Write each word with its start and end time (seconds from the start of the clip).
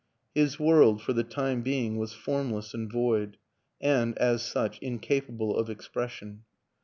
His 0.33 0.59
world, 0.59 0.99
for 1.03 1.13
the 1.13 1.23
time 1.23 1.61
being, 1.61 1.97
was 1.99 2.11
form 2.11 2.51
less 2.51 2.73
and 2.73 2.91
void, 2.91 3.37
and, 3.79 4.17
as 4.17 4.41
such, 4.41 4.79
incapable 4.79 5.55
of 5.55 5.69
expres 5.69 6.13
sion. 6.13 6.41